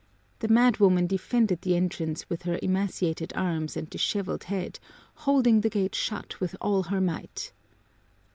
The 0.39 0.47
madwoman 0.47 1.05
defended 1.07 1.61
the 1.61 1.75
entrance 1.75 2.27
with 2.27 2.41
her 2.41 2.57
emaciated 2.63 3.33
arms 3.35 3.77
and 3.77 3.87
disheveled 3.87 4.45
head, 4.45 4.79
holding 5.13 5.61
the 5.61 5.69
gate 5.69 5.93
shut 5.93 6.39
with 6.39 6.55
all 6.59 6.81
her 6.81 6.99
might. 6.99 7.51